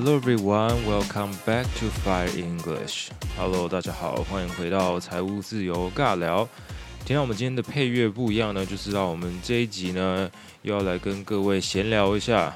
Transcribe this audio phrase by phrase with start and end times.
[0.00, 3.08] Hello everyone, welcome back to Fire English.
[3.36, 6.48] Hello，大家好，欢迎回到财务自由尬聊。
[7.04, 10.30] 听到我们今天的配乐不一样呢，就知道我们这一集呢
[10.62, 12.54] 又要来跟各位闲聊一下。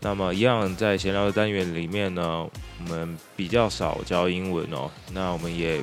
[0.00, 2.46] 那么一样在闲聊的单元里面呢，
[2.80, 4.90] 我们比较少教英文哦。
[5.14, 5.82] 那我们也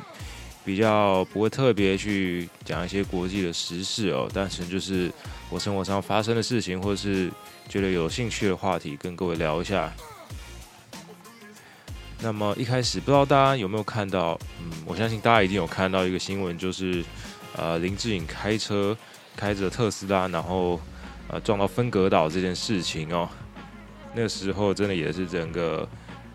[0.64, 5.12] 比较不会特别去讲一些国际的时事哦，但是就是
[5.50, 7.32] 我生活上发生的事情，或者是
[7.68, 9.92] 觉得有兴趣的话题，跟各位聊一下。
[12.26, 17.06] 那么一开始不知道大家有没有看到，嗯，我相信大家一定有看到一个新闻，就是
[17.56, 18.98] 呃林志颖开车
[19.38, 20.82] 开着特斯拉，然后
[21.28, 23.30] 呃撞到分隔岛这件事情哦。
[24.16, 25.88] 那个时候真的也是整个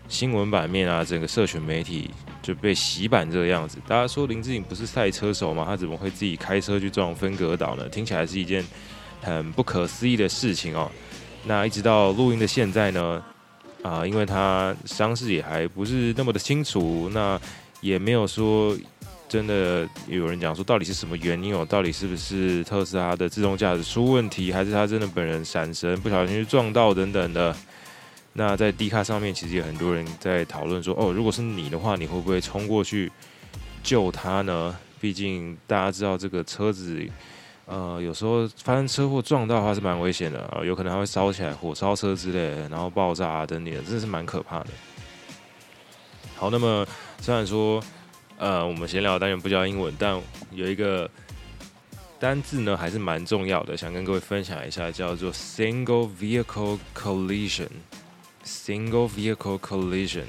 [0.07, 2.09] 新闻版面啊，整个社群媒体
[2.41, 3.77] 就被洗版这个样子。
[3.85, 5.65] 大家说林志颖不是赛车手吗？
[5.67, 7.89] 他怎么会自己开车去撞分隔岛呢？
[7.89, 8.65] 听起来是一件
[9.21, 10.89] 很不可思议的事情哦。
[11.43, 13.21] 那一直到录音的现在呢，
[13.83, 17.39] 啊，因为他伤势也还不是那么的清楚，那
[17.81, 18.77] 也没有说
[19.27, 27.55] 真的有人讲说到底是什么原因哦，到底是不是特斯拉的自动驾驶出问题，还是他真的本人闪神不小心去撞到等等的。
[28.33, 33.11] 那在 D 卡上面，其实有很多人在讨论说，哦，如果是你的话，你会不会冲过去
[33.83, 34.77] 救他呢？
[35.01, 37.03] 毕竟大家知道这个车子，
[37.65, 44.67] 呃，有时候发生车祸撞到的话是蛮危险的啊，有可能还会烧起来，火烧车之类的，然后爆炸啊等等，真的是蛮可怕的。
[46.35, 46.85] 好，那么
[47.19, 47.81] 虽然说，
[48.37, 50.19] 呃，我们闲聊当然不教英文，但
[50.51, 51.09] 有一个
[52.19, 57.69] 单字呢还是蛮重要的，想跟各位分享一下，叫做 Single Vehicle Collision。
[58.43, 60.25] Single vehicle collision,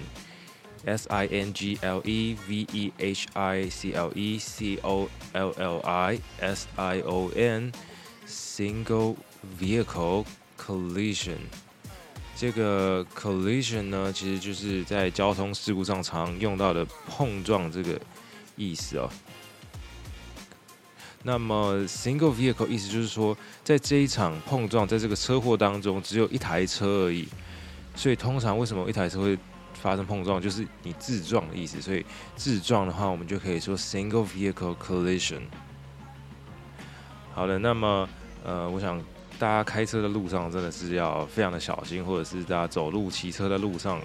[0.84, 5.08] S I N G L E V E H I C L E C O
[5.32, 7.72] L L I S I O N,
[8.26, 9.16] single
[9.60, 10.24] vehicle
[10.58, 11.38] collision。
[12.34, 18.00] 这个 collision 呢，其实就是在交通事故上常用到的碰撞这个
[18.56, 19.08] 意思哦。
[21.22, 27.28] 那么 single vehicle 意思就是说，在这一场碰撞，在这个车祸当中，只有一台车而已。
[27.94, 29.38] 所以通常为什么一台车会
[29.74, 31.80] 发生碰撞，就是你自撞的意思。
[31.80, 32.04] 所以
[32.36, 35.42] 自撞的话，我们就可以说 single vehicle collision。
[37.34, 38.08] 好的，那么
[38.44, 39.02] 呃，我想
[39.38, 44.00] 大家开车的路上真的是要非常的小心，或者是大家走路、骑车的路上，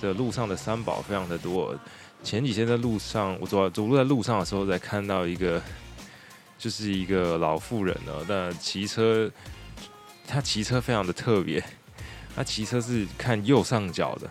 [0.00, 1.74] 这路上的三宝非常的多。
[2.22, 5.60] 前几天在路上，我走走路在路上的时候，才看到一个，
[6.56, 9.28] 就是一个老妇人呢，但骑车，
[10.26, 11.62] 他骑车非常的特别。
[12.34, 14.30] 他骑车是看右上角的，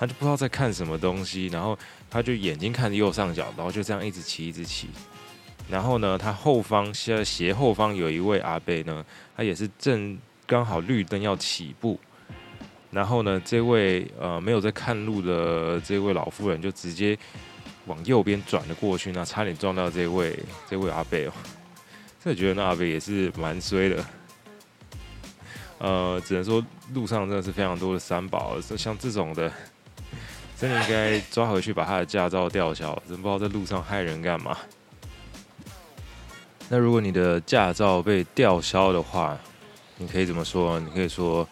[0.00, 1.78] 他就不知道在看什么东西，然后
[2.08, 4.88] 他就眼睛看着右上角，然后就这样一直骑一直骑。
[5.68, 9.04] 然后呢，他后方现在斜后方有一位阿贝呢，
[9.36, 12.00] 他也是正刚好绿灯要起步，
[12.90, 17.16] 然后呢，这位呃没有在看路的这位老妇人就直接
[17.84, 20.34] 往右边转了过去，那差点撞到这位
[20.66, 21.32] 这位阿贝哦。
[22.24, 24.04] 这觉得那阿贝也是蛮衰的。
[25.76, 29.50] 呃，只能说路上真的是非常多的三宝，像这种的，
[30.60, 34.56] 真的应该抓回去把他的驾照吊销，真不知道在路上害人干嘛。
[36.68, 39.38] 那如果你的驾照被吊销的话，
[39.96, 40.78] 你可以怎么说？
[40.78, 41.48] 你可以说，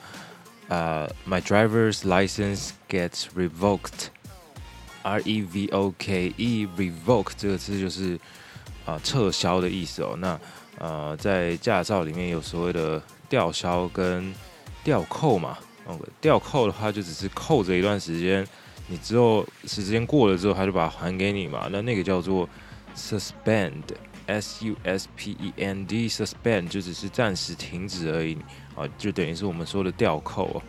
[0.68, 8.20] 呃，My driver's license gets revoked，R E V O K E，revoke 这个字就是
[8.84, 10.14] 啊、撤销的意思哦。
[10.18, 10.38] 那
[10.78, 13.02] 呃，在驾照里面有所谓的。
[13.30, 14.34] 吊销跟
[14.82, 18.42] 吊扣嘛，嗯，吊扣的话就只是扣着一段时间，
[18.88, 21.68] 你之后时间过了之后，他就把它还给你嘛。
[21.70, 22.48] 那那个叫做
[22.96, 28.36] suspend，s u s p e n d，suspend 就只是暂时停止而已
[28.74, 30.62] 啊，就等于是我们说的吊扣。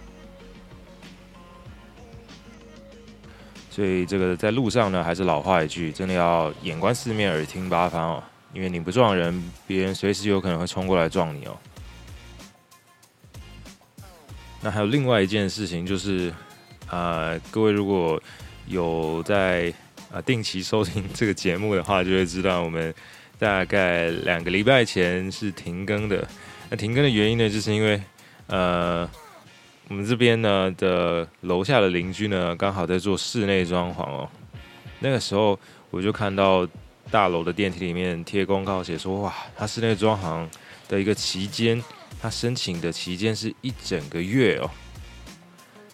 [3.72, 8.24] 所以这个在路上呢，还是老话一句，真的要眼观四面，耳听八方哦，
[8.54, 11.58] 因为你不撞人，别人随时有可能会冲过来撞你哦。
[14.62, 16.34] 那还有另外一件事情，就是，
[16.90, 18.22] 呃，各位如果
[18.68, 19.74] 有在
[20.12, 22.94] 啊、呃、定期收听这个节目的话，就会知道我们
[23.38, 26.28] 大概两个礼拜前是停更的。
[26.70, 28.02] 那停更的原因呢，就是因为
[28.48, 29.10] 呃，
[29.88, 34.30] 我们这边呢的楼下的邻居呢，刚好在做室内装潢哦。
[35.00, 35.60] 那个时候
[35.90, 36.68] 我就看到
[37.10, 40.48] 大楼的电梯里面贴公告，写说哇，他室内装潢
[40.88, 41.84] 的一个期间。
[42.22, 44.70] 他申请的期间是一整个月哦，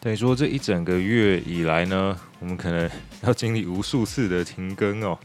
[0.06, 2.88] 等于说这一整个月以来呢，我们可能
[3.25, 5.18] 要经历无数次的停更哦。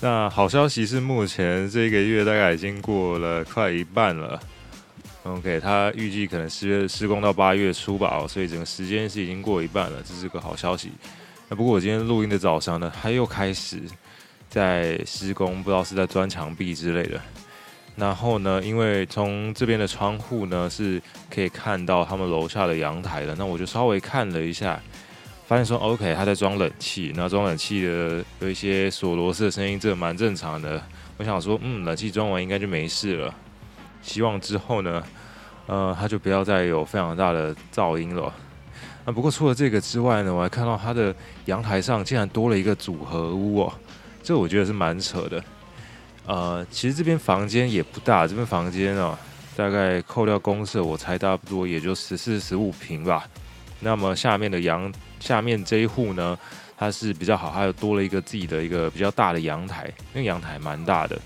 [0.00, 4.40] 那好消息是，目前这个月大概已经过了快一半了
[5.24, 10.90] ，OK，他预计可能施施工到八月初吧，所以整个时间是已经过一半了，这是个好消息。
[11.50, 13.82] 那不过我今天录音的早上呢，他又开始
[14.48, 17.20] 在施工，不知道是在钻墙壁之类的。
[17.98, 24.80] 然后呢，因为从这边的窗户呢是可以看到他们楼下的阳台的，那我就稍微看了一下，
[25.48, 30.80] 发现说 OK，他在装冷气，那装冷气的有一些锁螺丝的声音，这蛮正常的。
[31.16, 33.34] 我想说，嗯，冷气装完应该就没事了。
[34.00, 35.02] 希望之后呢，
[35.66, 38.32] 呃，它就不要再有非常大的噪音了。
[39.04, 41.12] 那不过除了这个之外呢，我还看到它的
[41.46, 43.72] 阳台上竟然多了一个组合屋哦，
[44.22, 45.42] 这我觉得是蛮扯的。
[46.28, 49.16] 呃，其实这边房间也不大，这边房间哦，
[49.56, 53.26] 大概扣掉公厕，我猜差不多也就十四、十五平吧。
[53.80, 56.38] 那么下面的阳，下面这一户呢，
[56.76, 61.18] 它是比较好，还有多了一个自己的一个比较大的阳台，那个阳台蛮大的。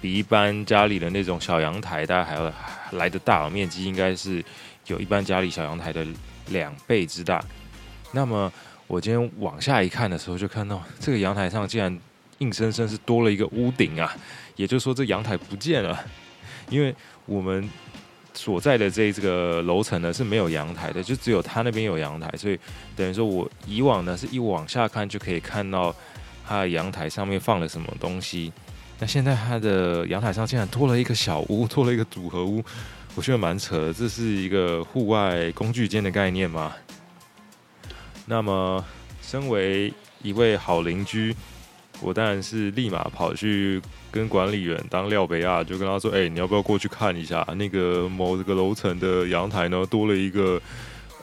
[0.00, 2.50] 比一般家里的那种小阳台，大概还要
[2.92, 4.42] 来得大，面积应该是
[4.86, 6.06] 有一般家里小阳台的
[6.48, 7.44] 两倍之大。
[8.10, 8.50] 那么
[8.86, 11.98] 我今天往下一看的时候，就看到这个阳台上竟然
[12.40, 14.14] 硬生生是多了一个屋顶啊！
[14.56, 15.98] 也就是说，这阳台不见了，
[16.68, 16.94] 因为
[17.24, 17.68] 我们
[18.34, 22.58] 所在的这这个楼层呢是没有阳台的，就只有他那边有阳台，所以
[22.96, 25.94] 等于说我以往呢是一往下看就可以看到
[26.46, 28.52] 他的阳台上面放了什么东西。
[28.98, 32.62] 那现在他的阳台上竟然多了一个小屋，多了一个组合屋，
[33.14, 33.92] 我觉得蛮扯的。
[33.92, 36.74] 这是一个户外工具间的概念吗？
[38.26, 38.84] 那么，
[39.22, 39.92] 身为
[40.22, 41.34] 一位好邻居，
[42.00, 43.80] 我当然是立马跑去
[44.10, 49.84] 跟管理员当廖北亚，就跟他说：“哎、你要不要过去看一下那个某这个楼层的阳台呢？
[49.90, 50.60] 多了一个，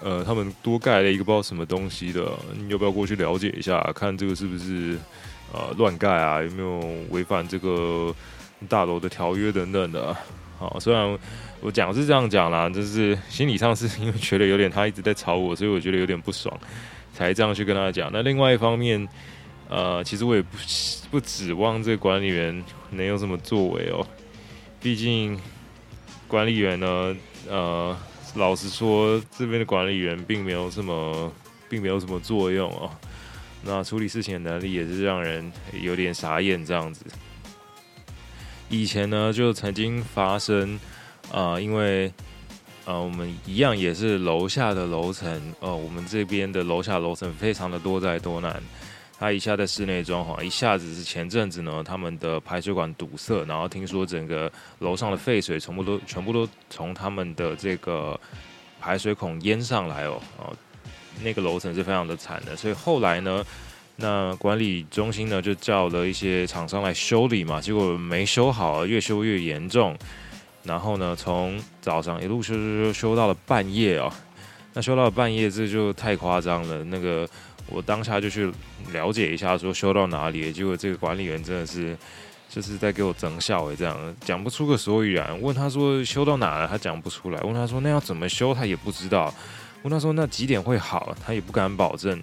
[0.02, 4.98] 呃，他们多盖了一个不知道什么东西的，你要不要过去了解一下，看这个是不是？”
[5.54, 8.14] 呃，乱盖啊，有没有违反这个
[8.68, 10.14] 大楼的条约等等的？
[10.60, 11.18] 好，虽然
[11.62, 16.54] 我讲是这样讲啦，就是心理上是因为觉得有点他一直在吵我，所以我觉得有点不爽，
[17.14, 18.10] 才这样去跟他讲。
[18.12, 19.08] 那另外一方面，
[19.70, 20.58] 呃，其实我也不
[21.12, 24.06] 不指望这个管理员能有什么作为哦，
[24.82, 25.38] 毕竟
[26.28, 27.16] 管理员呢，
[27.50, 27.98] 呃，
[28.36, 31.32] 老实说，这边的管理员并没有什么，
[31.70, 32.90] 并没有什么作用哦。
[33.64, 37.06] 那处理事情的能力也是让人有点傻眼，这样子。
[38.70, 40.80] 以前呢，就曾经发生，
[41.32, 42.12] 呃，因为
[42.86, 48.62] 呃，我们一样也是楼下的楼层，呃，我们这边的楼下楼层非常的多灾多难。
[49.20, 58.20] 他一下在室内装潢，一下子是前阵子呢，他们的排水管堵塞，然后听说整个楼上的废水全部都全部都从他们的这个
[58.80, 60.56] 排水孔淹上来哦，哦。
[61.24, 63.44] 那个楼层是非常的惨的，所以后来呢，
[63.96, 69.98] 那管理中心呢就叫了一些厂商来修理嘛，结果没修好，越修越严重。
[70.62, 74.14] 然后呢，从早上一路修修修修到了半夜哦，
[74.74, 76.84] 那修到了半夜这就太夸张了。
[76.84, 77.28] 那个
[77.70, 78.52] 我当下就去
[78.92, 81.98] 了解一下，说修到哪里，结果这个管理员真的是
[82.50, 85.42] 就是在给我整笑诶，这样讲不出个所以然。
[85.42, 87.40] 问他说修到哪了，他讲不出来。
[87.42, 89.34] 问他说那要怎么修，他也不知道。
[89.84, 92.22] 问他说：“那几点会好？”他也不敢保证。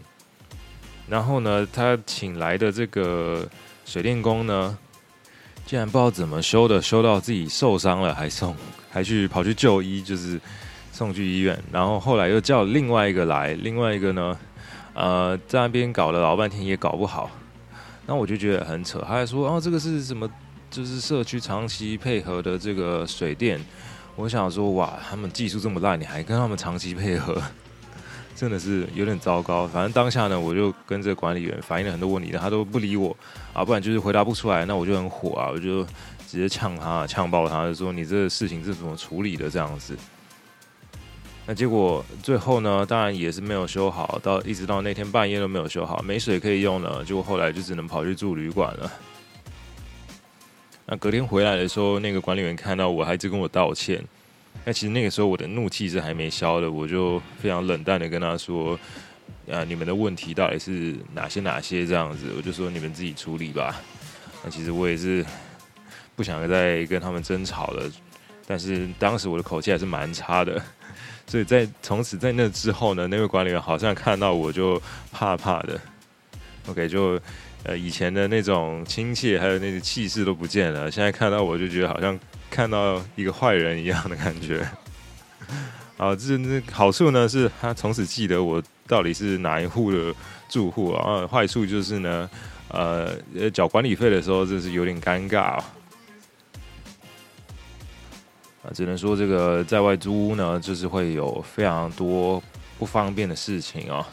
[1.08, 3.48] 然后呢，他请来的这个
[3.86, 4.76] 水电工呢，
[5.64, 8.54] 竟然不知道怎么修的，修到自己受伤了，还送，
[8.90, 10.38] 还去跑去就医，就是
[10.92, 11.58] 送去医院。
[11.70, 14.36] 然后后来又叫另外一个来，另外一个呢，
[14.94, 17.30] 呃，在那边搞了老半天也搞不好。
[18.06, 19.00] 那我就觉得很扯。
[19.00, 20.30] 他还说：“哦，这个是什么？
[20.70, 23.60] 就是社区长期配合的这个水电。”
[24.16, 27.40] 我想说，哇，他们技术这么烂，你还跟他们长期配合，
[28.36, 29.66] 真的是有点糟糕。
[29.66, 33.16] 反正当下呢，我就跟这个管理员反映了很多问题，他都不理我
[33.52, 35.82] 啊，不然就是回答不出来，那我就很火啊，我就
[36.28, 39.96] 直接呛他，呛爆他，就说你这个事情是怎么处理的这样子。
[41.46, 48.90] 那结果最后呢，当然也是没有修好，到一直到那天半夜都没有修好，没水可以用了，结果后来就只能跑去住旅馆了。
[50.86, 54.02] 那隔天回来的时候，那个管理员看到我，还一直跟我道歉。
[54.64, 58.78] 那其实那个时候我的怒气是还没消的，我就非常冷淡的跟他说
[59.50, 63.82] ：“啊，你们的问题到底是哪些哪些这样子？”我就说你们自己处理吧。
[64.42, 65.24] 那其实我也是
[66.16, 67.90] 不想再跟他们争吵了，
[68.46, 70.60] 但是当时我的口气还是蛮差的，
[71.26, 74.80] 所以在从此在那之后呢，那位管理员好像看到我就
[75.12, 75.80] 怕怕的。
[76.68, 77.20] OK，就。
[77.66, 80.90] 呃，以前的那种亲切，还有那个气势都不见了。
[80.90, 82.20] 现在看到我就觉得好像
[82.50, 84.60] 看到一个坏人一样的感觉。
[85.96, 90.14] 啊，这这好处呢是他从此记得我到底是哪一户的
[90.46, 91.26] 住户啊。
[91.26, 92.28] 坏处就是呢，
[92.68, 93.16] 呃，
[93.54, 95.58] 缴管理费的时候，这是有点尴尬。
[98.64, 102.42] 啊，只能说这个在外租屋呢，就是会有非常多
[102.78, 104.08] 不方便的事情啊。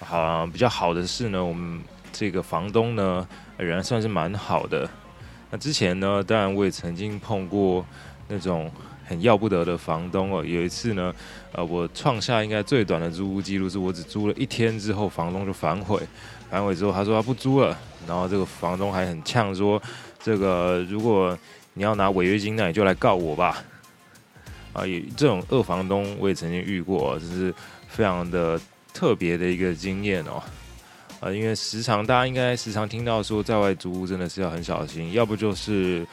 [0.00, 1.80] 好，比较好的是呢，我们
[2.12, 3.26] 这个房东呢，
[3.56, 4.86] 人算是蛮好的。
[5.50, 7.84] 那之前呢，当然我也曾经碰过
[8.28, 8.70] 那种
[9.06, 10.44] 很要不得的房东哦。
[10.44, 11.14] 有一次呢，
[11.52, 15.98] 呃，我创下应该最短的租屋记录，是我只租了一天之后，房东就反悔。
[16.50, 17.74] 反悔之后，他说他不租了，
[18.06, 19.80] 然后这个房东还很呛说，
[20.22, 21.38] 这个如果
[21.74, 23.64] 你要拿违约金，那你就来告我吧。
[24.72, 27.54] 啊，也这种二房东我也曾经遇过，这是
[27.88, 28.58] 非常的
[28.94, 30.42] 特别的一个经验哦。
[31.20, 36.06] 啊，因为时常大家应该时常听到说，在外租屋真的是要很小心，要不就是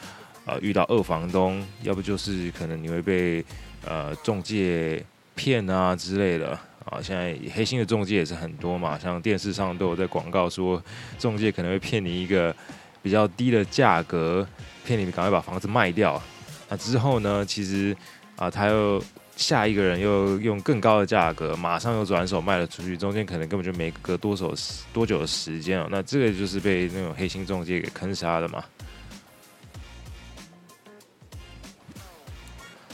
[0.44, 3.44] 呃遇到二房东，要不就是可能你会被
[3.84, 5.02] 呃中介
[5.34, 6.58] 骗啊之类的。
[6.84, 10.82] 啊，现在黑心的中介也是很多嘛，像电视上都有在广告说，
[11.18, 12.54] 中介可能会骗你一个
[13.02, 14.46] 比较低的价格，
[14.84, 16.20] 骗你赶快把房子卖掉。
[16.68, 17.96] 那之后呢，其实
[18.36, 19.02] 啊，他又
[19.36, 24.52] 下一个人又用更高的价格，马上又转手卖了出去，中间可能根本就没隔多少
[24.92, 25.88] 多久的时间哦。
[25.90, 28.64] 那这个就是被那种黑心中介给坑杀的嘛。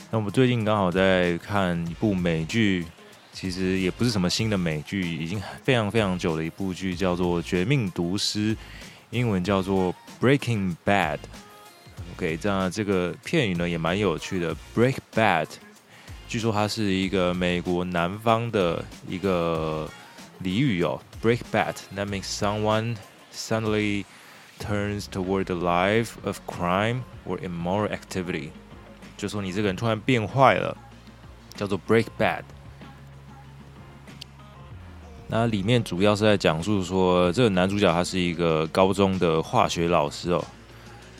[0.09, 2.85] 那我们最近刚好在看一部美剧。
[3.33, 8.55] 其实也不是什么新的美剧，已经非常非常久的一部剧，叫做《绝命毒师》，
[9.10, 15.46] 英文叫做《Breaking Bad》。OK，这样这个片语呢也蛮有趣的，《Break Bad》。
[16.28, 19.88] 据说它是一个美国南方的一个
[20.42, 22.96] 俚语哦，《Break Bad》that means someone
[23.34, 24.04] suddenly
[24.58, 28.50] turns toward the life of crime or immoral activity，
[29.16, 30.76] 就说你这个人突然变坏了，
[31.54, 32.40] 叫做《Break Bad》。
[35.29, 40.43] 那里面主要是在讲述说，这个男主角他是一个高中的化学老师哦。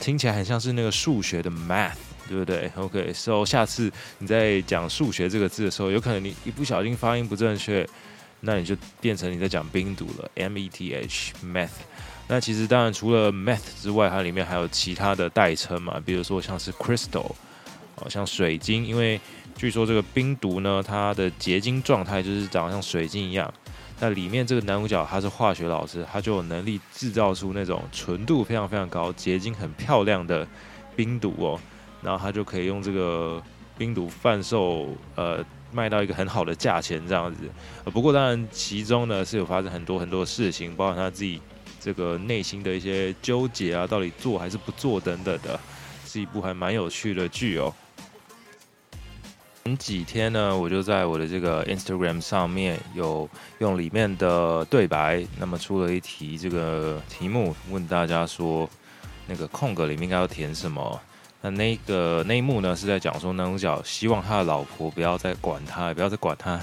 [0.00, 1.92] 听起来很像是那个数学的 math，
[2.26, 7.86] 对不对？OK，so 下次你在讲数学这个字的时候，有可能你一不小心发音不正确，
[8.40, 11.68] 那你就变成你在讲冰毒了，M-E-T-H，meth。
[12.28, 17.32] 那其实当然除了 meth 之外，它里面还有其他的代称嘛，比如说像是 crystal，
[17.96, 19.20] 哦，像水晶，因为
[19.56, 23.52] 据说这个冰毒呢，它的结晶状态就是长得像水晶一样。
[24.02, 30.46] 那里面这个男主角他是化学老师，他就有能力制造出那种纯度非常非常高、结晶很漂亮的
[30.96, 31.60] 冰毒哦，
[32.02, 33.42] 然后他就可以用这个
[33.76, 37.42] 冰毒贩售，呃，卖到一个很好的价钱这样子。
[37.92, 41.38] 不过当然其中呢是有发生很多很多事情，包括他自己
[41.78, 45.60] 这个内心的一些纠结啊，到底做还是不做等等的，
[46.06, 47.70] 是一部还蛮有趣的剧哦。
[49.64, 58.68] 前几天呢，我就在我的这个 Instagram 上面有用里面的对白，那么出了一题这个题目，问大家说，
[59.26, 60.98] 那个空格里面应该要填什么？
[61.42, 66.58] 那那个那一幕呢，是在讲说男主角希望他的老婆不要再管他，不要再管他，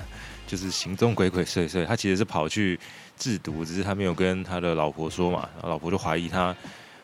[0.47, 1.85] 就是行踪鬼鬼祟祟。
[1.85, 2.79] 他其实是跑去
[3.15, 6.55] 制毒，只是他没有跟他的老婆说嘛，然后老婆就怀疑他，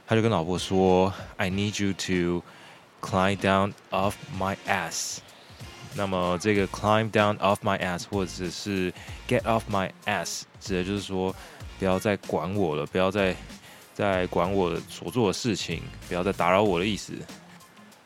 [0.08, 2.44] 他就跟老婆说：“I need you to
[3.00, 5.20] climb down off my ass。”
[5.96, 8.92] 那么这个 climb down off my ass，或者是
[9.28, 11.36] get off my ass，指的就是说
[11.80, 13.36] 不要再管我了，不要再
[13.94, 17.14] 再管我所做的事情，不要再打扰我的意思。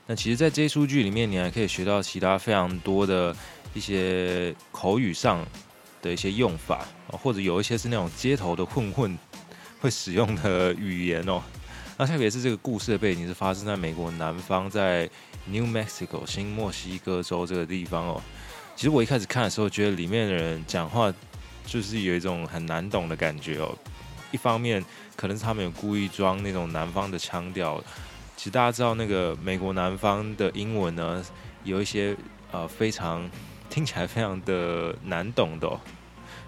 [0.06, 3.36] 那其实，在这些书剧里面，你还可以学到其他非常多的
[3.74, 5.46] 一些口语上
[6.02, 9.18] 的一些用法，或者有一些是那种街头的混混
[9.82, 11.42] 会使用的语言哦。
[11.98, 15.10] 那特别是这个故事的背景是发生在美国南方，在
[15.50, 18.22] New Mexico 新墨西哥州这个地方哦。
[18.76, 21.14] 其实我一开始看的时候，觉得里面的人讲话
[21.66, 23.76] 就是有一种很难懂的感觉哦。
[24.32, 24.84] 一方面
[25.16, 27.84] 可能是他们有故意装那种南方的腔调。
[28.36, 31.26] 其实大家知道那个美国南方的英文呢，
[31.64, 32.16] 有一些
[32.52, 33.28] 呃非常
[33.70, 35.68] 听起来非常的难懂的。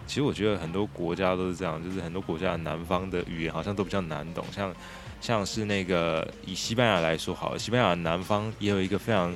[0.05, 4.73] 其实我觉得很多国家都是这样，就是很多国家南方的语言好像都比较难懂，像
[5.21, 9.35] 像是那个以西班牙来说好了，西班牙南方也有一个非常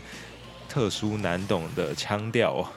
[0.67, 2.67] 特殊难懂的腔调。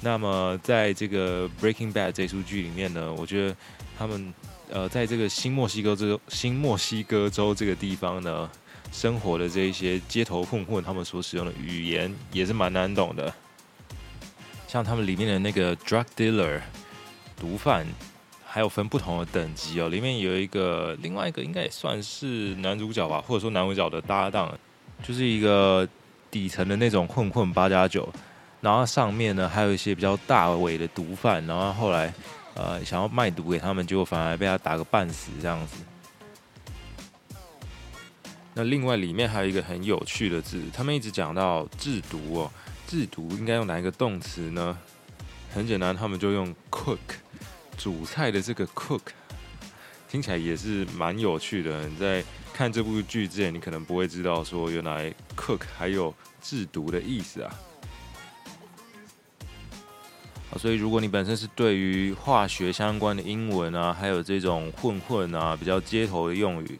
[0.00, 3.56] 那么在这个《Breaking Bad》这出剧里面呢，我觉得
[3.96, 4.34] 他们
[4.70, 8.50] 呃在这个新墨西哥州新墨西哥州这个地方呢，
[8.92, 13.32] 生活的这一些街头混混，他们所使用的语言也是蛮难懂的。
[14.66, 16.60] 像他们里面的那个 drug dealer
[17.38, 17.86] 毒贩，
[18.54, 19.88] 还有分不同的等级哦。
[19.88, 24.56] 里面有一个另外一个应该也算是男主角吧，或者说男主角的搭档，
[25.02, 25.88] 就是一个
[26.30, 28.08] 底层的那种混混八加九。
[28.60, 32.14] 然后上面呢，还有一些比较大尾的毒贩，然后后来
[32.54, 35.78] 呃想要卖毒给他们，结果反而被他打个半死这样子。
[38.54, 42.50] 那另外里面还有一个很有趣的字，他们一直讲到制毒哦，
[42.86, 44.78] 制毒应该用哪一个动词呢？
[45.52, 46.98] 很简单，他们就用 cook，
[47.76, 49.00] 主菜的这个 cook，
[50.08, 51.86] 听起来也是蛮有趣的。
[51.88, 57.54] 你在看这部剧之前，你可能不会知道说原来 cook 还有制毒的意思啊。
[60.56, 66.78] 所以，如果你本身是对于化学相关的英文啊，还有这种混混啊，比较街头的用语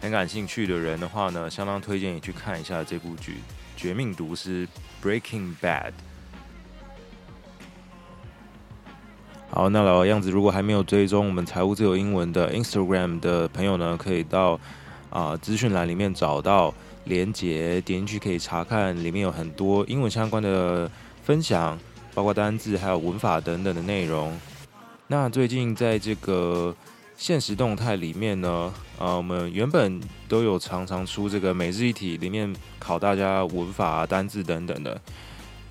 [0.00, 3.32] 很感兴趣的人的话呢，相当推荐你去看一下这部剧
[3.76, 4.68] 《绝命毒师》
[5.04, 5.92] （Breaking Bad）。
[9.56, 14.60] 好，那老样子，如果还没有追踪我们财务自由英文的 Instagram 的朋友呢，可以到
[15.08, 20.90] 啊、资讯栏里面找到连结，点进去可以查看，里面有很多英文相关的
[21.22, 21.78] 分享。
[22.12, 24.38] 包括单字还有文法等等的内容。
[25.06, 26.76] 那最近在这个
[27.16, 29.98] 现实动态里面呢，呃，我们原本
[30.28, 35.00] 都有常常出这个每日一题，里面考大家文法、单字等等的。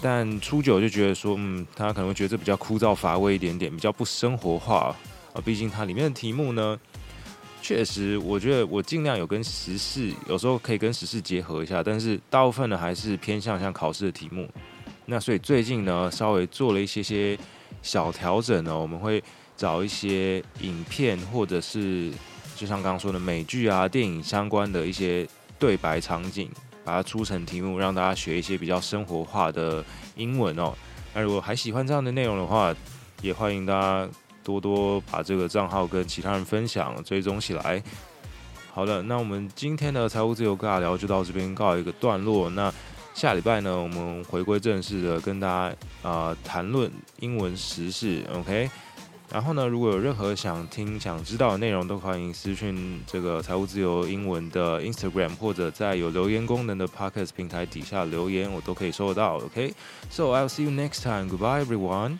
[0.02, 4.96] 但初九就觉得说，嗯，他可能会觉得这比较枯燥乏味一点点，比较不生活化
[5.34, 5.42] 啊。
[5.44, 6.80] 毕竟它里面的题目呢，
[7.62, 14.48] 确实我觉得我尽量有跟时事，有时候可以跟时事结合一下，但是大部分呢还是偏向像考试的题目。
[15.08, 17.38] 那所以最近呢，稍微做了一些些
[17.81, 19.24] 小调整呢，我们会
[19.55, 22.12] 找一些影片，或者是
[22.55, 25.27] 就像刚刚说的美剧啊、电影相关的一些
[25.58, 26.50] 对白场景，
[26.85, 29.83] 把它出成题目，让大家学一些比较生活化的
[30.15, 30.71] 英文哦。
[31.13, 32.74] 那如果还喜欢这样的内容的话，
[33.21, 34.07] 也欢迎大家
[34.43, 37.81] 多多把这个账号跟其他人分享、追踪起来。
[38.71, 42.50] 好了，那我们今天的财务自由尬聊就到这边告一个段落。
[42.50, 42.71] 那
[43.13, 45.75] 下礼拜呢，我们回归正式的跟大家
[46.09, 48.69] 啊谈论英文时事，OK。
[49.31, 59.74] 然后呢，如果有任何想听、想知道的内容，都欢迎私讯这个财务自由英文的 Instagram，或者在有留言功能的 Podcast 平台底下留言，我都可以收得到，OK。
[60.09, 61.29] So I'll see you next time.
[61.29, 62.20] Goodbye, everyone.